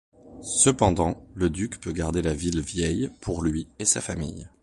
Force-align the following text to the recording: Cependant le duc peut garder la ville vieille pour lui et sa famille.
Cependant 0.41 1.23
le 1.35 1.51
duc 1.51 1.79
peut 1.79 1.91
garder 1.91 2.23
la 2.23 2.33
ville 2.33 2.59
vieille 2.61 3.11
pour 3.21 3.43
lui 3.43 3.67
et 3.77 3.85
sa 3.85 4.01
famille. 4.01 4.49